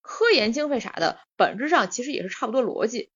[0.00, 3.10] 科研经费啥的，本质上其实也是差不多逻辑。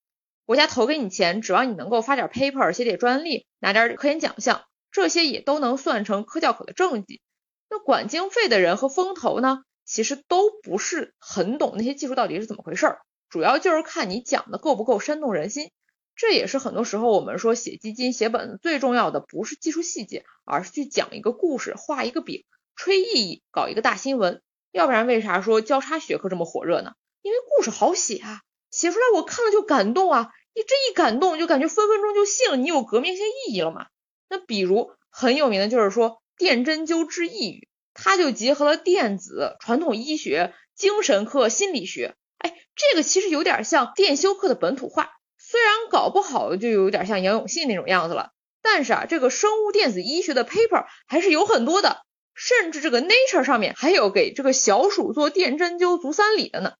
[0.45, 4.65] 国家投给你钱，指望你能够发点 paper、写点专利、拿点科研奖项。
[4.91, 7.23] 这些也都能算成科教口的政绩。
[7.71, 12.99] 那管经费的人和风投呢，其实都不是很懂那些技术到底是怎么回事儿，
[13.31, 15.71] 主要就是看你讲的够不够煽动人心。
[16.15, 22.45] 这也是很多时候我们说写基金、写本子最重要的，不是技术细节，而是去讲一个故事、画一个饼、
[22.77, 24.43] 吹意义、搞一个大新闻。
[24.71, 26.93] 要不然为啥说交叉学科这么火热呢？
[27.23, 33.87] 因为故事好写啊，写出来我看了就感动啊，你这一感动就感觉分分钟就信了你有革命性意义了嘛。
[34.29, 42.17] 那比如很有名的就是说电针灸治抑郁，它就结合了电子、传统医学、精神科、心理学。
[42.39, 45.11] 哎，这个其实有点像电修课的本土化，
[45.53, 48.31] 虽然搞不好就有点像杨永信那种样子了，
[48.63, 56.73] 但是啊，这个生物电子医学的 paper 还是有很多的，甚至这个 Nature 上面还有给这个小鼠做电针灸足三里的呢。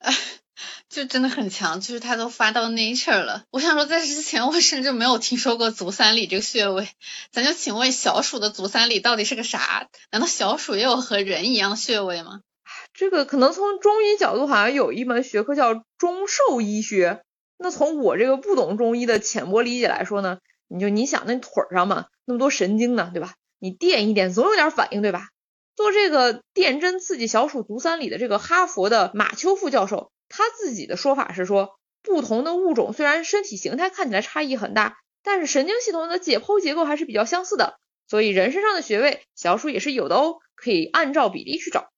[0.90, 3.44] 就真的很强，就是他都发到 Nature 了。
[3.50, 6.86] 我想说，在之前我甚至没有听说过足三里这个穴位。
[7.32, 9.88] 咱就请问，小鼠的足三里到底是个啥？
[10.10, 12.40] 难道小鼠也有和人一样的穴位吗？
[12.92, 17.22] 这个可能从中医角度，好像有一门学科叫中兽医学。
[17.58, 20.38] 那从我这个不懂中医的浅薄理解来说呢，
[20.68, 23.34] 你就你想那腿上嘛，那么多神经呢，对吧？
[23.58, 25.28] 你电一电，总有点反应，对吧？
[25.74, 30.10] 做这个电针刺激小鼠足三里的这个哈佛的马秋富教授。
[30.28, 37.78] 他自己的说法是说，不同的物种虽然身体形态看起来差异很大，但是神经系统的解剖结构还是比较相似的。
[38.06, 41.90] 所以人身上的穴位，小鼠也是有的哦，可以按照比例去找。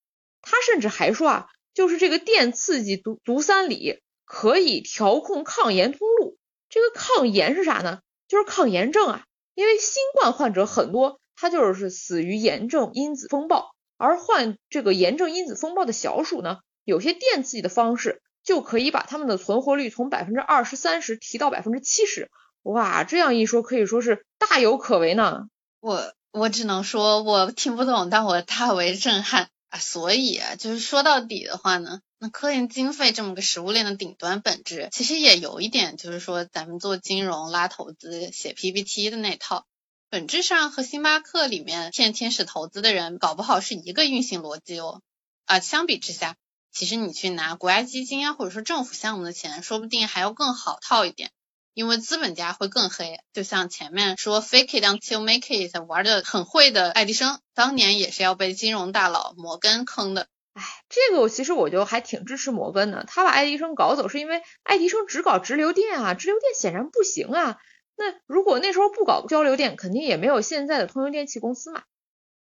[0.42, 4.00] 他甚至还说啊，就是这个电刺激足足三里
[4.31, 6.39] 可以调控抗炎通路。
[6.68, 7.99] 这个抗炎是啥呢？
[8.28, 9.24] 就是抗炎症啊。
[9.55, 22.31] 因为新冠患者很多，他就是死于炎症因子风暴，而患这个炎症因子风暴的小鼠呢，有些电刺激的方式就可以把他们的存活率从百分之二十三十提到百分之七十。
[22.62, 25.49] 哇，这样一说可以说是大有可为呢。
[25.81, 29.78] 我我只能说我听不懂，但我大为震撼啊！
[29.81, 31.99] 所以啊，就是说到底的话呢。
[32.22, 39.64] 那科研经费这么个食物链的顶端本质，其实也有一点，就是说咱们做金融拉投资写 PPT 的那套，
[40.10, 45.00] 本质上和星巴克里面骗天使投资的人搞不好是一个运行逻辑哦。
[45.46, 46.36] 啊，相比之下，
[46.70, 51.30] 其实你去拿国家基金啊，或者说政府项目的钱，说不定还要更好套一点，
[51.72, 53.18] 因为资本家会更黑。
[53.32, 60.28] 就像前面说 fake it until make it 玩的很会的爱迪生，当年也是要被金融大佬摩根坑的。
[60.61, 63.04] 哎，这个我其实我就还挺支持摩根的。
[63.08, 67.56] 他把爱迪生搞走，是因为爱迪生只搞直流电啊，直流电显然不行啊。
[67.96, 71.82] 那如果那时候不搞交流电，肯定也没有现在的通用电气公司嘛。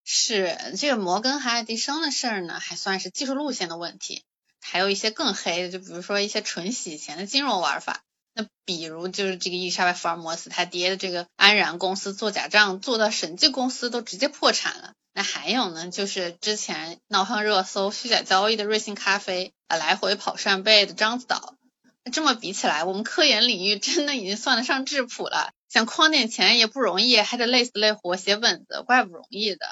[0.03, 4.23] 是这个摩根和爱迪生的事儿呢，还算是技术路线的问题。
[4.59, 8.01] 还有一些更黑的，就比如说一些纯洗钱的金融玩法。
[8.33, 14.93] 那比如就是这个伊丽莎白福尔摩斯他爹的这个安然公司做假账，做到审计公司都直接破产了。
[15.13, 21.55] 那还有呢，就是之前闹上热搜虚假交易的瑞幸咖啡啊，来回跑扇贝的獐子岛。
[22.03, 25.51] 那这么比起来，我们科研领域真的已经算得上质朴了。
[25.69, 29.65] 想框点钱也不容易，还得累死累活写本子，怪不容易的。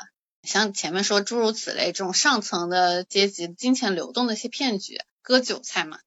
[0.44, 6.00] 像前面说诸如此类这种上层的阶级金钱流动的一些骗局，割韭菜嘛，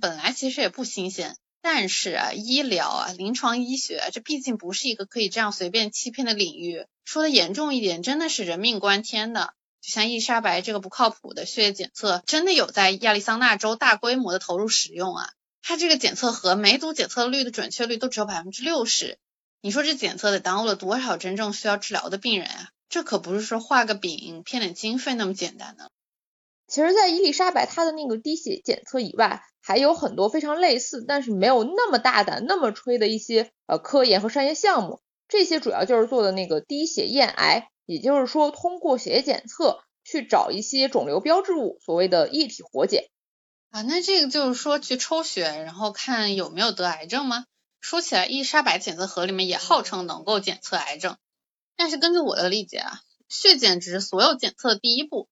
[0.00, 1.36] 本来其实也不新鲜。
[1.60, 6.86] 但是啊，医疗啊，临床医学，这毕竟不是一个可以这样随便欺骗的领域。
[7.04, 9.54] 说的严重一点，真的是人命关天的。
[9.80, 15.30] 就像伊莎白这个不靠谱的血液检测，真的有在亚利桑那州大规模的投入使用啊。
[15.62, 19.18] 它这个检测盒每组检测率的准确率都只有百分之六十，
[19.60, 22.70] 你说这检测得耽误了多少真正需要治疗的病人啊？
[22.88, 25.90] 这可不是说画个饼骗点经费那么简单的。
[26.68, 35.00] 其实，在伊丽莎白她的那个滴血检测以外，还有很多非常类似，但是没有那么大胆、那么吹的一些呃科研和商业项目。
[35.28, 43.08] 这些主要就是做的那个滴血验癌，也就是说通过血液检测去找一些肿瘤标志物，所谓的液体活检
[43.70, 43.82] 啊。
[43.82, 47.46] 那这个就是说去抽血，然后看有没有得癌症吗？
[47.80, 51.16] 说起来，伊丽莎白检测盒里面也号称能够检测癌症，
[51.76, 55.28] 但是根据我的理解啊，血检只是所有检测的第一步。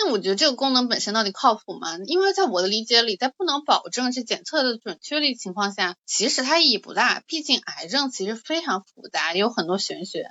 [0.00, 1.98] 那我觉得这个功能本身到底靠谱吗？
[2.06, 7.24] 因为在我的理解里，在不能保证这检测的准确率情况下，其实它意义不大。
[7.26, 10.30] 毕竟癌症其实非常复杂，有很多玄学。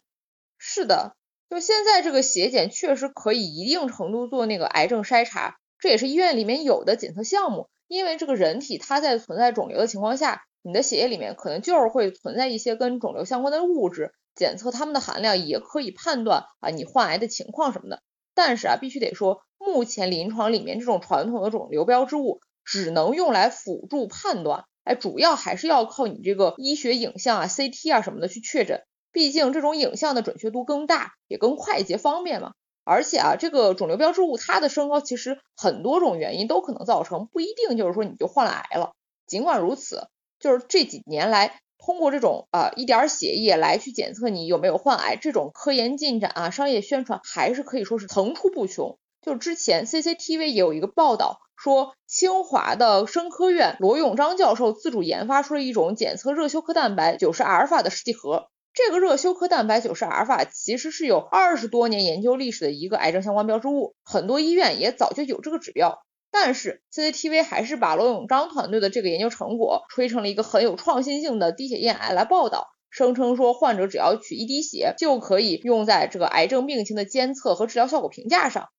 [0.57, 1.17] 是的，
[1.49, 7.67] 就现在这个血检确实可以一定程度做那个癌症筛查，这也是医院里面有的检测项目。
[7.89, 18.01] 因为这个人体它在存在肿瘤的情况下，你的血液里面可能就是会存在一些跟肿瘤相关的物质，检测它们的含量也可以判断啊你患癌的情况什么的。
[18.37, 19.41] 但是啊，必须得说。
[19.57, 28.83] 目前临床里面这种传统的肿瘤标志物只能用来辅助判断，哎，主要还是要靠你这个医学影像啊、CT 啊什么的去确诊。
[29.11, 32.53] 毕竟这种影像的准确度更大，也更快捷方便嘛。
[32.83, 38.91] 而且啊，这个肿瘤标志物它的升高其实很多种原因都可能造成，不一定就是说你就患了癌了。
[39.25, 40.07] 尽管如此，
[40.39, 48.99] 就是这几年来通过这种啊一点血液来去检测你有没有患癌，这种科研进展啊、商业宣传还是可以说是层出不穷。
[49.21, 58.49] 就之前 CCTV 也有一个报道说，清华的生科院罗永章教授自主研发出了一种检测热休克蛋白九十阿尔法的试剂盒。
[58.73, 66.01] 这个热休克蛋白九十阿尔法其实是有二十多年研究历史的一个癌症相关标志物，很多医院也早就有这个指标。
[66.31, 78.69] 但是 CCTV 还是把罗永章团队的这个研究成果吹成了一个很有创新性的滴血验癌来报道，声称说患者只要取一滴血就可以用在这个癌症病情的监测和治疗效果评价上。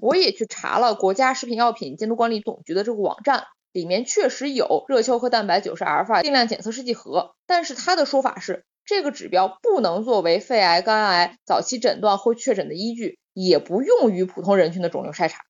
[0.00, 15.40] 我也去查了国家食品药品监督管理总局的这个网站，里面确实有热休克蛋白九十阿尔法定量检测试剂盒，但是他的说法是，这个指标不能作为肺癌、肝癌早期诊断或确诊的依据，也不用于普通人群的肿瘤筛查。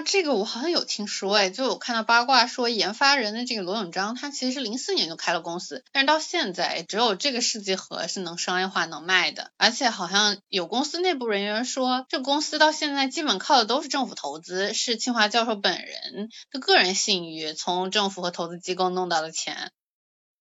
[0.00, 19.70] 这个我好像有听说，哎，就有看到八卦说研发人的这个罗永章，他其实是零四年就开了公司，但是到现在只有这个试剂盒是能商业化能卖的，而且好像有公司内部人员说，这公司到现在基本靠的都是政府投资，是清华教授本人的个人信誉从政府和投资机构弄到的钱。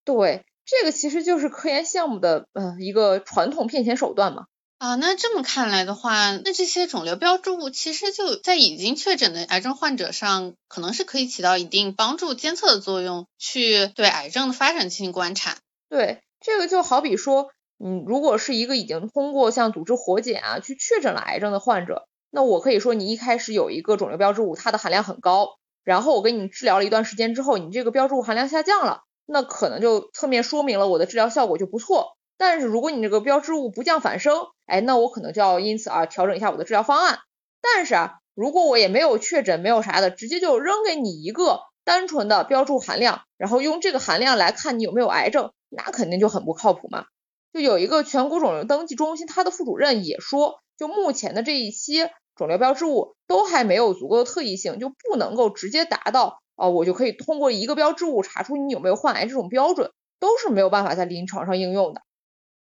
[0.03, 4.45] 对，这个其实就是科研项目的呃一个传统骗钱手段嘛。
[4.77, 15.57] 啊，那这么看来的话，那这些肿瘤标志物其实就在已经确诊的癌症患者上，可能是可以起到一定帮助监测的作用，去对癌症的发展进行观察。
[15.89, 32.17] 对，这个就好比说，嗯，如果是一个已经通过像组织活检啊去确诊了癌症的患者，那我可以说你一开始有一个肿瘤标志物，它的含量很高，然后我给你治疗了一段时间之后，你这个标志物含量下降了，那可能就侧面说明了我的治疗效果就不错。
[32.37, 37.19] 但是如果你这个标志物不降反升，哎，那我可能就要因此啊调整一下我的治疗方案。
[37.61, 47.05] 但是啊，如果我也没有确诊，没有啥的，直接就扔给你一个单纯的标注含量，然后用这个含量来看你有没有癌症，那肯定就很不靠谱嘛。
[47.53, 62.01] 就有一个全国肿瘤登记中心，它的副主任也说，就目前的这一些肿瘤标志物都还没有足够的特异性，就不能够直接达到啊，我就可以通过一个标志物查出你有没有患癌这种标准，都是没有办法在临床上应用的。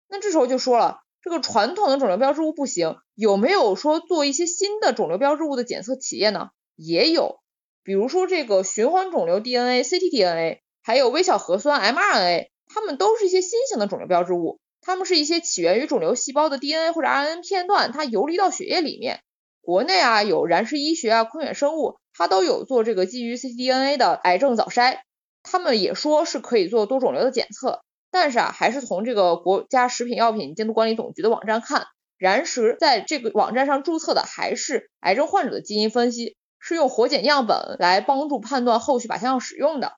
[0.08, 6.50] 那这时候就说了，这个传统的肿瘤标志物不行，有没有说做一些新的肿瘤标志物的检测企业呢？
[6.76, 7.40] 也有，
[7.82, 19.20] 比如说这个循环肿瘤 DNA、ctDNA，还有微小核酸 mRNA，它们都是一些新型的肿瘤标志物，它们是一些起源于肿瘤细胞的 DNA 或者 RNA 片段，它游离到血液里面。
[19.60, 25.00] 国内啊有燃石医学啊、昆远生物，它都有做这个基于 ctDNA 的癌症早筛，
[25.42, 27.82] 他们也说是可以做多肿瘤的检测。
[28.10, 31.86] 但是啊，还是从这个国家食品药品监督管理总局的网站看，
[32.16, 39.92] 燃石在这个网站上注册的还是癌症患者的基因分析，是用活检样本来帮助判断后续靶向药使用的。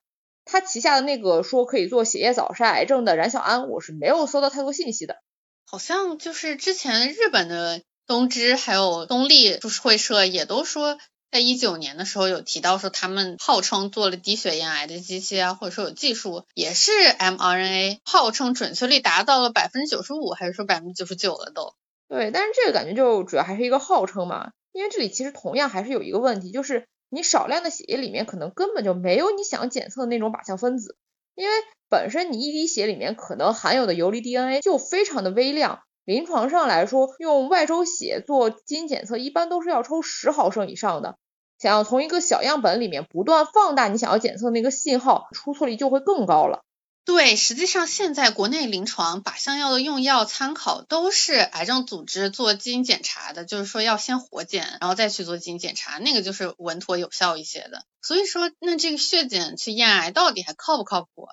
[0.44, 5.16] 他旗下的那个说可以做血液早筛癌症的冉小安，我是没有搜到太多信息的。
[5.64, 10.98] 好像就是之前日本的东芝还有东丽株式会社也都说。
[11.30, 21.74] 在一九年的时候有提到说，他们号称做了低血咽癌的机器啊，或者说有技术，也是 mRNA，号称准确率达到了百分之九十五，还是说百分之九十九了都？
[22.08, 30.96] 对，但是这个感觉就主要还是一个号称嘛，因为这里其实同样还是有一个问题，就是你少量的血液里面可能根本就没有你想检测的那种靶向分子，
[31.36, 31.54] 因为
[31.88, 35.80] 本身你一滴血里面可能含有的游离 DNA 就非常的微量。
[36.10, 41.16] 临床上来说，用外周血做基因检测，一般都是要抽十毫升以上的。
[41.56, 46.64] 想要从一个小样本里面不断放大你想要检测那个信号，出错率就会更高了。
[47.04, 57.84] 对，实际上现在国内临床靶向药的用药参考都是癌症组织做基因检查的，就是说要先活检，然后再去做基因检查，那个就是稳妥有效一些的。
[58.02, 61.28] 所以说，那这个血检去验癌到底还靠不靠谱？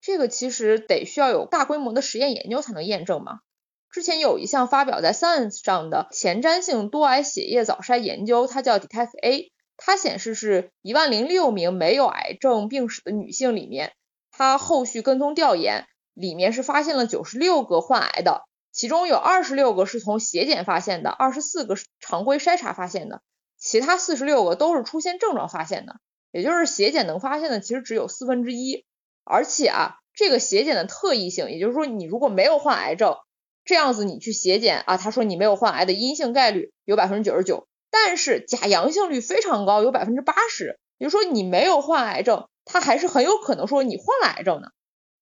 [0.00, 3.40] 这个其实得需要有大规模的实验研究才能验证嘛。
[3.90, 13.92] 之前有一项发表在 Science 上的前瞻性多癌血液早筛研究，它叫 Detect A，它显示是一万零六名没有癌症病史的女性里面，
[14.30, 23.22] 它后续跟踪调研里面是发现了九十六个患癌的，其中有二十六个是从血检发现的，二十四个是常规筛查发现的，
[23.58, 25.96] 其他四十六个都是出现症状发现的，
[26.30, 28.84] 也就是血检能发现的其实只有四分之一，
[29.24, 33.16] 而且啊，这个血检的特异性，也就是说你如果没有患癌症。
[33.64, 40.78] 这样子你去血检啊，他说你没有患癌的阴性概率有百分之九十九，但是假阳性率非常高，有百分之八十。
[40.98, 44.68] 也就说你没有患癌症，他还是很有可能说你患了癌症呢。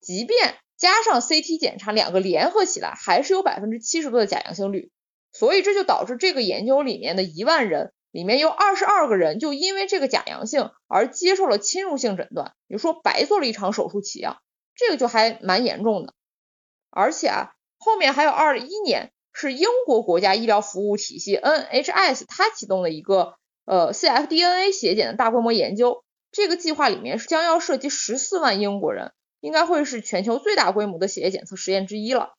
[0.01, 4.91] 即便加上 CT 检查两个联合起来，还是有百分之七十多的假阳性率。
[5.33, 14.39] 所以这就导致这个研究里面的一万人里面有二十二个人就因为这个假阳性而接受了侵入性诊断，也就说白做了一场手术起样，
[14.75, 16.15] 这个就还蛮严重的。
[16.91, 17.53] 而且啊。
[17.79, 26.03] 后面还有二一年是英国国家医疗服务体系 NHS 它启动了一个呃 cfDNA 血检的大规模研究，
[26.33, 32.35] 这个计划里面是将要涉及十四万英国人，应该会是全球最大规模的血液检测实验之一了。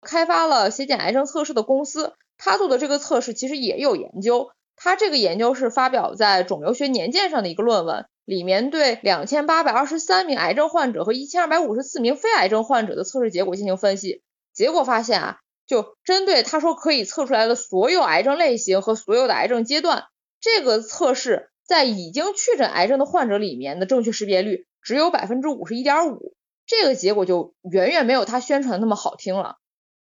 [0.00, 14.22] 开发了血检癌症测试的公司，他做的这个测试其实也有研究，他这个研究是发表在肿瘤学年鉴上的一个论文，里面对两千八百二十三名癌症患者和一千二百五十四名非癌症患者的测试结果进行分析。
[14.52, 20.04] 结果发现啊，就针对他说可以测出来的所有癌症类型和所有的癌症阶段，
[20.40, 26.34] 这个测试在已经确诊癌症的患者里面的正确识别率只有百分之五十一点五，
[26.66, 29.56] 这个结果就远远没有他宣传的那么好听了。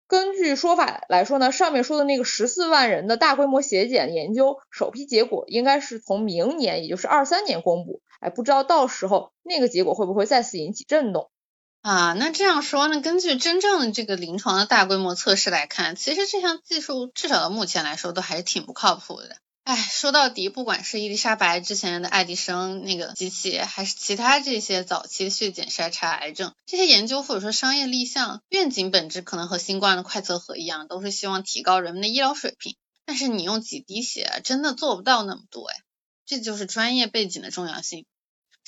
[0.07, 11.29] 根据说法来说呢，上面说的那个十四万人的大规模血检研究首批结果应该是从明年，也就是二三年公布，哎，不知道到时候那个结果会不会再次引起震动。
[11.81, 12.99] 啊，那这样说呢？
[12.99, 19.37] 根据真正的这个临床的大规模测试来看，其实这项技术至少到目前来说都还是挺不靠谱的。
[19.63, 32.75] 哎，说到底，不管是伊丽莎白之前的爱迪生那个机器，还是其他这些早期血检筛查癌症这些研究或者说商业立项愿景本质，可能和新冠的快测盒一样，都是希望提高人们的医疗水平。
[33.05, 35.75] 但是你用几滴血真的做不到那么多哎，
[36.25, 38.05] 这就是专业背景的重要性。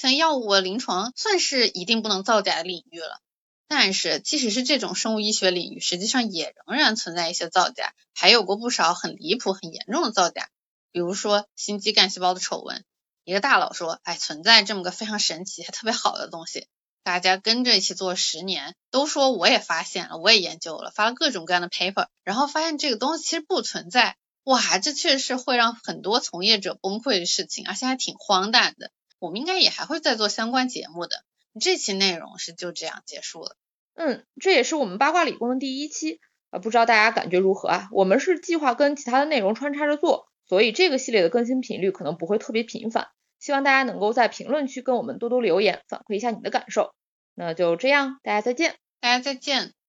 [0.02, 3.20] 像药物临床算是一定不能造假的领域了，
[3.68, 10.50] 但是即使是这种生物医学领域，实际上也仍然存在一些造假，还有过不少很离谱、很严重的造假。
[10.92, 12.84] 比如说心肌干细胞的丑闻，
[13.26, 16.66] 一个大佬说，哎，存在这么个非常神奇还特别好的东西，
[17.04, 28.90] 大家跟着一起做十年，都说我也发现了，我也研究了，发了各种各样的 paper，然后发现这个东西其实不存在，哇，这确实是会让很多从业者崩溃的事情，而且还挺荒诞的。
[29.22, 31.24] 我们应该也还会再做相关节目的，
[31.60, 33.56] 这期内容是就这样结束了。
[33.94, 36.20] 嗯，这也是我们八卦理工的第一期，
[36.50, 37.90] 呃，不知道大家感觉如何啊？
[37.92, 40.28] 我们是计划跟其他的内容穿插着做。
[40.48, 43.10] 所以这个系列的更新频率可能不会特别频繁，
[43.40, 46.94] 希望大家能够在评论区跟我们多多留言，反馈一下你的感受。
[47.36, 49.81] 那就这样，大家再见，大家再见。